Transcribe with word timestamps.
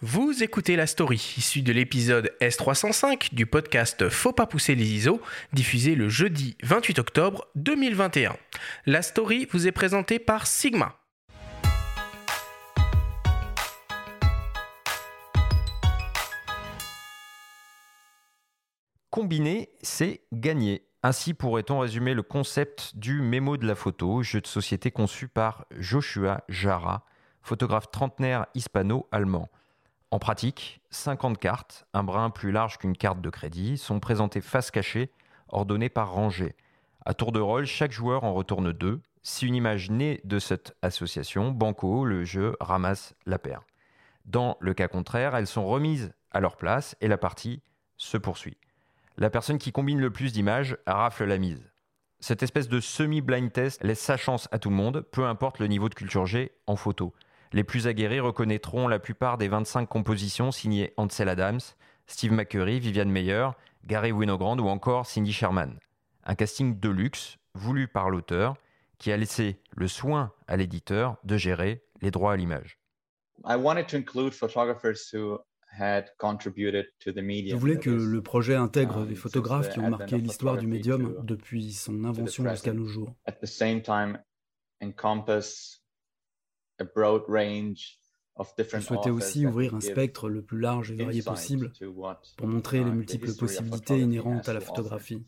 Vous 0.00 0.44
écoutez 0.44 0.76
la 0.76 0.86
story 0.86 1.16
issue 1.38 1.62
de 1.62 1.72
l'épisode 1.72 2.30
S305 2.40 3.34
du 3.34 3.46
podcast 3.46 4.08
Faut 4.08 4.32
pas 4.32 4.46
pousser 4.46 4.76
les 4.76 4.88
ISO, 4.92 5.20
diffusé 5.52 5.96
le 5.96 6.08
jeudi 6.08 6.56
28 6.62 7.00
octobre 7.00 7.48
2021. 7.56 8.36
La 8.86 9.02
story 9.02 9.48
vous 9.50 9.66
est 9.66 9.72
présentée 9.72 10.20
par 10.20 10.46
Sigma. 10.46 10.94
Combiner, 19.10 19.70
c'est 19.82 20.20
gagner. 20.32 20.86
Ainsi 21.02 21.34
pourrait-on 21.34 21.80
résumer 21.80 22.14
le 22.14 22.22
concept 22.22 22.94
du 22.94 23.20
mémo 23.20 23.56
de 23.56 23.66
la 23.66 23.74
photo, 23.74 24.22
jeu 24.22 24.40
de 24.40 24.46
société 24.46 24.92
conçu 24.92 25.26
par 25.26 25.66
Joshua 25.76 26.44
Jara, 26.48 27.04
photographe 27.42 27.90
trentenaire 27.90 28.46
hispano-allemand. 28.54 29.48
En 30.10 30.18
pratique, 30.18 30.80
50 30.90 31.36
cartes, 31.38 31.86
un 31.92 32.02
brin 32.02 32.30
plus 32.30 32.50
large 32.50 32.78
qu'une 32.78 32.96
carte 32.96 33.20
de 33.20 33.28
crédit, 33.28 33.76
sont 33.76 34.00
présentées 34.00 34.40
face 34.40 34.70
cachée, 34.70 35.12
ordonnées 35.48 35.90
par 35.90 36.12
rangée. 36.12 36.56
À 37.04 37.12
tour 37.12 37.30
de 37.30 37.40
rôle, 37.40 37.66
chaque 37.66 37.92
joueur 37.92 38.24
en 38.24 38.32
retourne 38.32 38.72
deux. 38.72 39.02
Si 39.22 39.46
une 39.46 39.54
image 39.54 39.90
naît 39.90 40.22
de 40.24 40.38
cette 40.38 40.74
association, 40.80 41.50
Banco, 41.50 42.06
le 42.06 42.24
jeu 42.24 42.56
ramasse 42.60 43.14
la 43.26 43.38
paire. 43.38 43.62
Dans 44.24 44.56
le 44.60 44.72
cas 44.72 44.88
contraire, 44.88 45.36
elles 45.36 45.46
sont 45.46 45.66
remises 45.66 46.14
à 46.30 46.40
leur 46.40 46.56
place 46.56 46.96
et 47.02 47.08
la 47.08 47.18
partie 47.18 47.60
se 47.98 48.16
poursuit. 48.16 48.56
La 49.18 49.28
personne 49.28 49.58
qui 49.58 49.72
combine 49.72 50.00
le 50.00 50.10
plus 50.10 50.32
d'images 50.32 50.78
rafle 50.86 51.24
la 51.24 51.36
mise. 51.36 51.70
Cette 52.20 52.42
espèce 52.42 52.68
de 52.68 52.80
semi-blind 52.80 53.52
test 53.52 53.84
laisse 53.84 54.00
sa 54.00 54.16
chance 54.16 54.48
à 54.52 54.58
tout 54.58 54.70
le 54.70 54.76
monde, 54.76 55.02
peu 55.12 55.26
importe 55.26 55.58
le 55.58 55.66
niveau 55.66 55.90
de 55.90 55.94
culture 55.94 56.24
G 56.24 56.52
en 56.66 56.76
photo. 56.76 57.12
Les 57.52 57.64
plus 57.64 57.86
aguerris 57.86 58.20
reconnaîtront 58.20 58.88
la 58.88 58.98
plupart 58.98 59.38
des 59.38 59.48
25 59.48 59.86
compositions 59.86 60.52
signées 60.52 60.92
Ansel 60.98 61.30
Adams, 61.30 61.60
Steve 62.06 62.32
McCurry, 62.32 62.78
Viviane 62.78 63.10
Meyer, 63.10 63.48
Gary 63.86 64.12
Winogrand 64.12 64.58
ou 64.58 64.68
encore 64.68 65.06
Cindy 65.06 65.32
Sherman. 65.32 65.78
Un 66.24 66.34
casting 66.34 66.78
de 66.78 66.88
luxe 66.90 67.38
voulu 67.54 67.88
par 67.88 68.10
l'auteur 68.10 68.56
qui 68.98 69.12
a 69.12 69.16
laissé 69.16 69.60
le 69.76 69.88
soin 69.88 70.32
à 70.46 70.56
l'éditeur 70.56 71.16
de 71.24 71.36
gérer 71.36 71.82
les 72.02 72.10
droits 72.10 72.32
à 72.32 72.36
l'image. 72.36 72.78
Je 77.52 77.56
voulais 77.56 77.78
que 77.78 77.90
le 77.90 78.22
projet 78.22 78.56
intègre 78.56 79.06
des 79.06 79.14
photographes 79.14 79.70
qui 79.70 79.78
ont 79.78 79.90
marqué 79.90 80.18
l'histoire 80.18 80.56
du 80.56 80.66
médium 80.66 81.14
depuis 81.22 81.72
son 81.72 82.04
invention 82.04 82.48
jusqu'à 82.50 82.72
nos 82.72 82.86
jours. 82.86 83.14
Je 88.38 88.80
souhaitais 88.80 89.10
aussi 89.10 89.46
ouvrir 89.46 89.74
un 89.74 89.80
spectre 89.80 90.28
le 90.28 90.42
plus 90.42 90.60
large 90.60 90.92
et 90.92 90.96
varié 90.96 91.22
possible 91.22 91.72
pour 92.36 92.46
montrer 92.46 92.84
les 92.84 92.90
multiples 92.90 93.34
possibilités 93.34 93.98
inhérentes 93.98 94.48
à 94.48 94.52
la 94.52 94.60
photographie. 94.60 95.24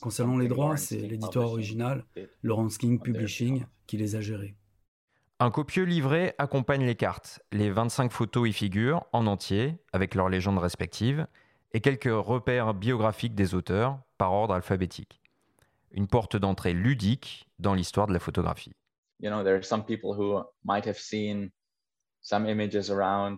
Concernant 0.00 0.38
les 0.38 0.48
droits, 0.48 0.76
c'est 0.76 0.96
l'éditeur 0.98 1.44
original, 1.44 2.04
Lawrence 2.42 2.78
King 2.78 3.00
Publishing, 3.00 3.66
qui 3.86 3.96
les 3.96 4.16
a 4.16 4.20
gérés. 4.20 4.54
Un 5.40 5.50
copieux 5.50 5.84
livret 5.84 6.34
accompagne 6.38 6.84
les 6.84 6.94
cartes. 6.94 7.40
Les 7.52 7.70
25 7.70 8.12
photos 8.12 8.48
y 8.48 8.52
figurent 8.52 9.04
en 9.12 9.26
entier, 9.26 9.78
avec 9.92 10.14
leurs 10.14 10.28
légendes 10.28 10.58
respectives, 10.58 11.26
et 11.74 11.80
quelques 11.80 12.04
repères 12.04 12.72
biographiques 12.72 13.34
des 13.34 13.54
auteurs 13.54 13.98
par 14.16 14.32
ordre 14.32 14.54
alphabétique. 14.54 15.20
Une 15.90 16.06
porte 16.06 16.36
d'entrée 16.36 16.72
ludique 16.72 17.48
dans 17.58 17.74
l'histoire 17.74 18.06
de 18.06 18.12
la 18.12 18.20
photographie. 18.20 18.72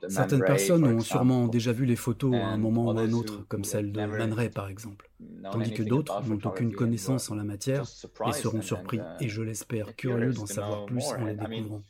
Certaines 0.08 0.44
personnes 0.44 0.84
ont 0.84 1.00
sûrement 1.00 1.48
déjà 1.48 1.72
vu 1.72 1.86
les 1.86 1.96
photos 1.96 2.34
à 2.34 2.46
un 2.46 2.56
moment 2.56 2.84
ou 2.84 2.98
à 2.98 3.02
un 3.02 3.12
autre, 3.12 3.44
comme 3.48 3.64
celle 3.64 3.90
de 3.90 4.04
Man 4.04 4.32
Ray 4.32 4.50
par 4.50 4.68
exemple, 4.68 5.10
tandis 5.50 5.72
que 5.72 5.82
d'autres 5.82 6.22
n'ont 6.28 6.38
aucune 6.44 6.72
connaissance 6.72 7.30
en 7.30 7.34
la 7.34 7.44
matière 7.44 7.82
et 7.82 8.32
seront 8.32 8.62
surpris, 8.62 8.98
uh, 8.98 9.24
et 9.24 9.28
je 9.28 9.42
l'espère 9.42 9.96
curieux 9.96 10.32
d'en 10.32 10.46
savoir 10.46 10.86
plus 10.86 11.04
en 11.06 11.24
les 11.24 11.34
découvrant. 11.34 11.82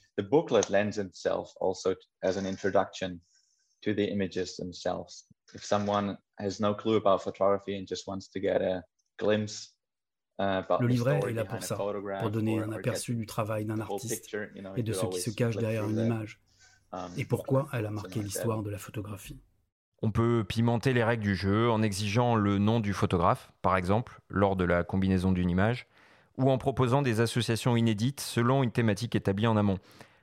If 5.55 5.65
someone 5.65 6.19
has 6.39 6.61
no 6.61 6.75
clue 6.75 6.97
about 6.97 7.23
photography 7.23 7.77
and 7.77 7.87
just 7.87 8.07
wants 8.07 8.29
to 8.31 8.41
get 8.41 8.62
a 8.62 8.83
glimpse 9.19 9.77
uh, 10.39 10.62
le 10.81 10.87
livret 10.87 11.21
est 11.29 11.33
là 11.33 11.45
pour 11.45 11.62
ça, 11.62 11.77
pour 11.77 12.31
donner 12.31 12.59
un 12.59 12.73
aperçu 12.73 13.15
du 13.15 13.27
travail 13.27 13.65
d'un 13.65 13.81
artiste 13.81 14.37
et 14.77 14.83
de 14.83 14.93
ce 14.93 15.06
qui 15.06 15.21
se 15.21 15.31
cache 15.31 15.56
derrière 15.56 15.89
une 15.89 15.99
image, 15.99 16.41
um, 16.93 17.11
et 17.17 17.25
pourquoi 17.25 17.69
elle 17.73 17.87
a 17.87 17.91
marqué 17.91 18.21
l'histoire 18.21 18.62
de 18.62 18.71
la 18.71 18.79
photographie? 18.79 19.41
On 20.03 20.11
peut 20.11 20.45
pimenter 20.47 20.93
les 20.93 21.03
règles 21.03 21.23
du 21.23 21.35
jeu 21.35 21.71
en 21.71 21.83
exigeant 21.83 22.35
le 22.35 22.59
nom 22.59 22.81
du 22.81 22.93
photographe, 22.93 23.51
par 23.62 23.77
exemple, 23.79 24.21
lors 24.29 24.55
de 24.55 24.65
la 24.65 24.85
combinaison 24.85 25.33
d'une 25.33 25.49
image, 25.49 25.87
ou 26.37 26.51
en 26.51 26.59
proposant 26.59 27.01
des 27.01 27.21
associations 27.21 27.77
inédites 27.77 28.21
selon 28.21 28.62
une 28.62 28.73
thématique 28.73 29.15
établie 29.15 29.47
en 29.47 29.56
amont. 29.56 29.79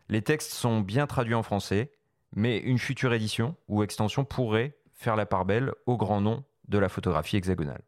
Les 0.09 0.21
textes 0.21 0.51
sont 0.51 0.81
bien 0.81 1.07
traduits 1.07 1.33
en 1.33 1.41
français, 1.41 1.91
mais 2.35 2.59
une 2.59 2.77
future 2.77 3.13
édition 3.13 3.55
ou 3.67 3.81
extension 3.81 4.25
pourrait 4.25 4.77
faire 4.93 5.15
la 5.15 5.25
part 5.25 5.45
belle 5.45 5.73
au 5.85 5.97
grand 5.97 6.21
nom 6.21 6.43
de 6.67 6.77
la 6.77 6.89
photographie 6.89 7.37
hexagonale. 7.37 7.83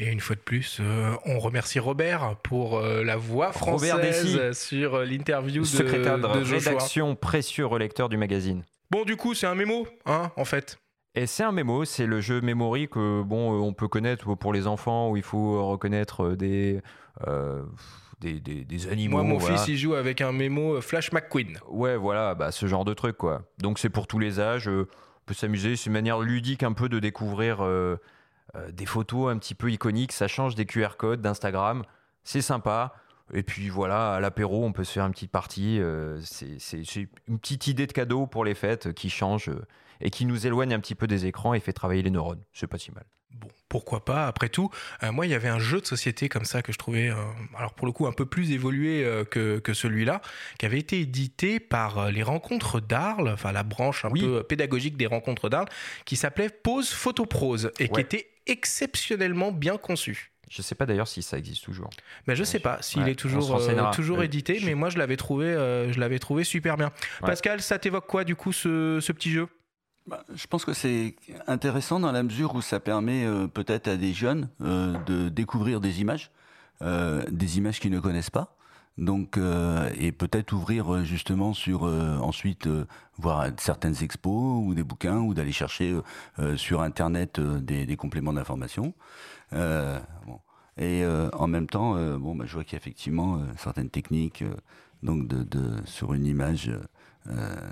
Et 0.00 0.06
une 0.06 0.20
fois 0.20 0.34
de 0.34 0.40
plus, 0.40 0.78
euh, 0.80 1.14
on 1.26 1.38
remercie 1.38 1.78
Robert 1.78 2.36
pour 2.42 2.78
euh, 2.78 3.04
la 3.04 3.16
voix 3.16 3.52
française 3.52 4.58
sur 4.58 4.94
euh, 4.94 5.04
l'interview 5.04 5.60
de, 5.60 5.66
secrétaire 5.66 6.18
de, 6.18 6.26
rédaction 6.26 7.14
précieux 7.14 7.66
relecteur 7.66 8.08
du 8.08 8.16
magazine. 8.16 8.64
Bon, 8.90 9.04
du 9.04 9.16
coup, 9.16 9.34
c'est 9.34 9.46
un 9.46 9.54
mémo, 9.54 9.86
hein, 10.06 10.32
en 10.36 10.46
fait. 10.46 10.78
Et 11.14 11.26
c'est 11.26 11.42
un 11.42 11.52
mémo, 11.52 11.84
c'est 11.84 12.06
le 12.06 12.22
jeu 12.22 12.40
Memory 12.40 12.88
que 12.88 13.22
bon, 13.22 13.60
on 13.60 13.74
peut 13.74 13.88
connaître 13.88 14.34
pour 14.36 14.54
les 14.54 14.66
enfants 14.66 15.10
où 15.10 15.18
il 15.18 15.22
faut 15.22 15.68
reconnaître 15.68 16.30
des 16.30 16.80
des, 18.20 18.40
des, 18.40 18.88
animaux. 18.88 19.22
Moi, 19.22 19.24
mon 19.24 19.40
fils, 19.40 19.66
il 19.68 19.76
joue 19.76 19.94
avec 19.94 20.20
un 20.20 20.32
mémo 20.32 20.76
euh, 20.76 20.80
Flash 20.80 21.12
McQueen. 21.12 21.58
Ouais, 21.68 21.96
voilà, 21.96 22.34
bah, 22.34 22.52
ce 22.52 22.66
genre 22.66 22.84
de 22.84 22.94
truc, 22.94 23.16
quoi. 23.16 23.42
Donc, 23.58 23.78
c'est 23.78 23.88
pour 23.88 24.06
tous 24.06 24.18
les 24.18 24.40
âges. 24.40 24.68
Euh, 24.68 24.88
on 25.22 25.24
peut 25.26 25.34
s'amuser. 25.34 25.76
C'est 25.76 25.86
une 25.86 25.94
manière 25.94 26.20
ludique 26.20 26.62
un 26.62 26.72
peu 26.72 26.88
de 26.88 26.98
découvrir 26.98 27.64
euh, 27.64 27.96
des 28.70 28.86
photos 28.86 29.32
un 29.32 29.38
petit 29.38 29.54
peu 29.54 29.70
iconiques. 29.70 30.12
Ça 30.12 30.28
change 30.28 30.54
des 30.54 30.66
QR 30.66 30.96
codes 30.98 31.22
d'Instagram. 31.22 31.84
C'est 32.24 32.42
sympa. 32.42 32.94
Et 33.32 33.42
puis 33.42 33.68
voilà, 33.68 34.14
à 34.14 34.20
l'apéro, 34.20 34.64
on 34.64 34.72
peut 34.72 34.84
se 34.84 34.92
faire 34.92 35.06
une 35.06 35.12
petite 35.12 35.30
partie. 35.30 35.80
c'est 36.22 36.82
une 37.28 37.38
petite 37.38 37.68
idée 37.68 37.86
de 37.86 37.92
cadeau 37.92 38.26
pour 38.26 38.44
les 38.44 38.54
fêtes 38.54 38.92
qui 38.92 39.08
change 39.08 39.52
et 40.00 40.10
qui 40.10 40.26
nous 40.26 40.48
éloigne 40.48 40.74
un 40.74 40.80
petit 40.80 40.96
peu 40.96 41.06
des 41.06 41.26
écrans 41.26 41.54
et 41.54 41.60
fait 41.60 41.72
travailler 41.72 42.02
les 42.02 42.10
neurones. 42.10 42.42
C'est 42.52 42.66
pas 42.66 42.78
si 42.78 42.90
mal. 42.90 43.04
Bon, 43.32 43.48
pourquoi 43.68 44.04
pas 44.04 44.26
Après 44.26 44.48
tout, 44.48 44.70
euh, 45.02 45.12
moi, 45.12 45.26
il 45.26 45.30
y 45.30 45.34
avait 45.34 45.48
un 45.48 45.60
jeu 45.60 45.80
de 45.80 45.86
société 45.86 46.28
comme 46.28 46.44
ça 46.44 46.62
que 46.62 46.72
je 46.72 46.78
trouvais, 46.78 47.10
euh, 47.10 47.14
alors 47.56 47.72
pour 47.74 47.86
le 47.86 47.92
coup, 47.92 48.06
un 48.06 48.12
peu 48.12 48.26
plus 48.26 48.50
évolué 48.50 49.04
euh, 49.04 49.24
que, 49.24 49.72
celui-là, 49.72 50.20
qui 50.58 50.66
avait 50.66 50.80
été 50.80 51.00
édité 51.00 51.60
par 51.60 52.10
les 52.10 52.24
Rencontres 52.24 52.80
d'Arles, 52.80 53.28
enfin 53.28 53.52
la 53.52 53.62
branche 53.62 54.04
un 54.04 54.10
peu 54.10 54.42
pédagogique 54.42 54.96
des 54.96 55.06
Rencontres 55.06 55.48
d'Arles, 55.48 55.68
qui 56.04 56.16
s'appelait 56.16 56.48
Pose 56.48 56.90
Photoprose 56.90 57.70
et 57.78 57.88
qui 57.88 58.00
était 58.00 58.30
exceptionnellement 58.46 59.52
bien 59.52 59.76
conçu. 59.76 60.32
Je 60.50 60.62
sais 60.62 60.74
pas 60.74 60.84
d'ailleurs 60.84 61.06
si 61.06 61.22
ça 61.22 61.38
existe 61.38 61.62
toujours. 61.62 61.90
Mais 62.26 62.34
je 62.34 62.42
sais 62.42 62.58
pas 62.58 62.78
s'il 62.82 63.08
est 63.08 63.14
toujours, 63.14 63.62
toujours 63.92 64.24
édité, 64.24 64.60
mais 64.64 64.74
moi 64.74 64.90
je 64.90 64.98
l'avais 64.98 65.16
trouvé, 65.16 65.52
je 65.90 66.00
l'avais 66.00 66.18
trouvé 66.18 66.42
super 66.42 66.76
bien. 66.76 66.90
Pascal, 67.20 67.62
ça 67.62 67.78
t'évoque 67.78 68.08
quoi 68.08 68.24
du 68.24 68.34
coup 68.34 68.52
ce 68.52 69.12
petit 69.12 69.30
jeu? 69.30 69.48
Bah, 70.10 70.24
je 70.34 70.48
pense 70.48 70.64
que 70.64 70.72
c'est 70.72 71.14
intéressant 71.46 72.00
dans 72.00 72.10
la 72.10 72.24
mesure 72.24 72.56
où 72.56 72.62
ça 72.62 72.80
permet 72.80 73.24
euh, 73.24 73.46
peut-être 73.46 73.86
à 73.86 73.96
des 73.96 74.12
jeunes 74.12 74.48
euh, 74.60 74.98
de 75.06 75.28
découvrir 75.28 75.80
des 75.80 76.00
images, 76.00 76.32
euh, 76.82 77.22
des 77.30 77.58
images 77.58 77.78
qu'ils 77.78 77.92
ne 77.92 78.00
connaissent 78.00 78.28
pas. 78.28 78.56
Donc, 78.98 79.38
et 79.98 80.12
peut-être 80.12 80.52
ouvrir 80.52 81.04
justement 81.04 81.54
sur 81.54 81.84
ensuite 81.84 82.68
voir 83.16 83.46
certaines 83.56 83.94
expos 84.02 84.62
ou 84.62 84.74
des 84.74 84.82
bouquins 84.82 85.20
ou 85.20 85.32
d'aller 85.32 85.52
chercher 85.52 85.98
sur 86.56 86.82
internet 86.82 87.40
des, 87.40 87.96
compléments 87.96 88.34
d'information. 88.34 88.92
Et 90.76 91.02
en 91.32 91.46
même 91.46 91.66
temps, 91.66 91.94
bon, 92.18 92.34
bah, 92.34 92.44
je 92.46 92.52
vois 92.52 92.64
qu'il 92.64 92.74
y 92.74 92.76
a 92.76 92.80
effectivement 92.80 93.40
certaines 93.56 93.88
techniques 93.88 94.44
donc 95.02 95.28
de, 95.28 95.76
sur 95.86 96.12
une 96.12 96.26
image 96.26 96.70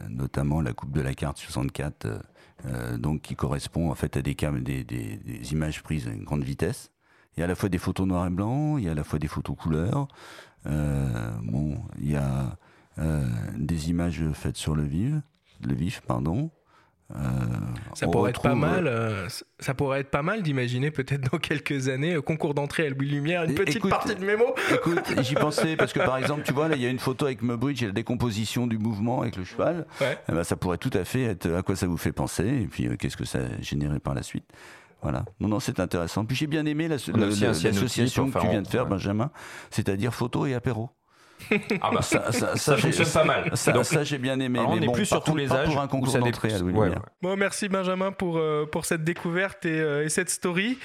notamment 0.08 0.60
la 0.60 0.72
coupe 0.72 0.92
de 0.92 1.00
la 1.00 1.14
carte 1.14 1.38
64, 1.38 2.04
euh, 2.04 2.18
euh, 2.66 2.96
donc 2.96 3.22
qui 3.22 3.36
correspond 3.36 3.90
en 3.90 3.94
fait 3.94 4.16
à 4.16 4.22
des, 4.22 4.34
images 5.52 5.82
prises 5.82 6.08
à 6.08 6.10
une 6.10 6.24
grande 6.24 6.44
vitesse. 6.44 6.90
Il 7.36 7.40
y 7.40 7.42
a 7.42 7.44
à 7.44 7.48
la 7.48 7.54
fois 7.54 7.68
des 7.68 7.78
photos 7.78 8.06
noir 8.06 8.26
et 8.26 8.30
blanc, 8.30 8.78
il 8.78 8.84
y 8.84 8.88
a 8.88 8.92
à 8.92 8.94
la 8.94 9.04
fois 9.04 9.18
des 9.18 9.28
photos 9.28 9.56
couleur. 9.56 10.08
bon, 10.64 11.80
il 11.98 12.10
y 12.10 12.16
a 12.16 12.56
des 13.56 13.90
images 13.90 14.24
faites 14.32 14.56
sur 14.56 14.74
le 14.74 14.82
vif, 14.82 15.14
le 15.64 15.74
vif, 15.74 16.00
pardon. 16.00 16.50
Ça 17.94 18.06
pourrait 18.06 18.30
être 18.30 18.42
pas 18.42 18.54
mal. 18.54 18.90
ça 19.58 19.74
pourrait 19.74 20.00
être 20.00 20.10
pas 20.10 20.22
mal 20.22 20.42
d'imaginer 20.42 20.90
peut-être 20.90 21.30
dans 21.32 21.38
quelques 21.38 21.88
années 21.88 22.16
concours 22.20 22.54
d'entrée 22.54 22.86
à 22.86 22.90
Louis 22.90 23.08
Lumière 23.08 23.44
une 23.44 23.54
petite 23.54 23.88
partie 23.88 24.14
de 24.14 24.24
mémo. 24.24 24.54
Écoute, 24.72 25.12
j'y 25.22 25.34
pensais 25.34 25.76
parce 25.76 25.92
que 25.92 26.00
par 26.00 26.16
exemple, 26.18 26.42
tu 26.44 26.52
vois 26.52 26.68
là, 26.68 26.76
il 26.76 26.82
y 26.82 26.86
a 26.86 26.90
une 26.90 26.98
photo 26.98 27.26
avec 27.26 27.42
Mubridge 27.42 27.82
et 27.82 27.86
la 27.86 27.92
décomposition 27.92 28.66
du 28.66 28.78
mouvement 28.78 29.22
avec 29.22 29.36
le 29.36 29.44
cheval. 29.44 29.86
Eh 30.00 30.32
ben, 30.32 30.44
ça 30.44 30.56
pourrait 30.56 30.78
tout 30.78 30.90
à 30.92 31.04
fait 31.04 31.22
être 31.22 31.50
à 31.52 31.62
quoi 31.62 31.76
ça 31.76 31.86
vous 31.86 31.96
fait 31.96 32.12
penser 32.12 32.46
et 32.46 32.66
puis 32.66 32.88
qu'est-ce 32.98 33.16
que 33.16 33.24
ça 33.24 33.38
a 33.38 33.62
généré 33.62 33.98
par 33.98 34.14
la 34.14 34.22
suite. 34.22 34.44
Voilà. 35.02 35.24
Non, 35.40 35.48
non, 35.48 35.60
c'est 35.60 35.80
intéressant. 35.80 36.24
Puis 36.24 36.36
j'ai 36.36 36.46
bien 36.46 36.66
aimé 36.66 36.88
l'association 36.88 38.30
que 38.30 38.38
tu 38.38 38.48
viens 38.48 38.62
de 38.62 38.68
faire, 38.68 38.86
Benjamin, 38.86 39.30
c'est-à-dire 39.70 40.12
photo 40.12 40.46
et 40.46 40.54
apéro. 40.54 40.90
Ah 41.80 41.90
bah 41.92 42.02
ça, 42.02 42.32
ça, 42.32 42.56
ça, 42.56 42.76
fonctionne 42.76 43.08
pas 43.08 43.24
mal. 43.24 43.56
Ça, 43.56 44.04
j'ai 44.04 44.18
bien 44.18 44.38
aimé. 44.40 44.60
on 44.60 44.76
n'est 44.76 44.92
plus 44.92 45.06
sur 45.06 45.22
tous 45.22 45.36
les 45.36 45.52
âges. 45.52 45.68
Pour 45.68 45.80
un 45.80 45.88
concours 45.88 46.18
d'entrée 46.18 46.52
à 46.52 46.58
Bon, 47.22 47.36
merci 47.36 47.68
Benjamin 47.68 48.12
pour, 48.12 48.38
euh, 48.38 48.66
pour 48.70 48.84
cette 48.84 49.04
découverte 49.04 49.64
et, 49.64 49.80
euh, 49.80 50.04
et 50.04 50.08
cette 50.08 50.30
story. 50.30 50.78